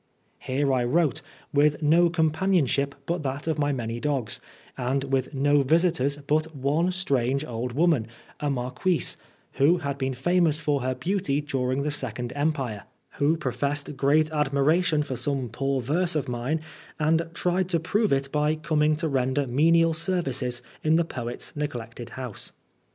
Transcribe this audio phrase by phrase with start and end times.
[0.39, 1.21] Here I wrote,
[1.53, 4.39] with no companionship but that of my many dogs,
[4.75, 8.07] and with no visitors but one strange old woman,
[8.39, 9.15] a Marquise,
[9.61, 12.85] who had been famous for her beauty during the Second Empire,
[13.19, 16.61] who professed great admira 63 Oscar Wilde tfon for some poor verse of mine,
[16.97, 22.09] and tried to prove it by coming to render menial services in the poet's neglected
[22.17, 22.53] house.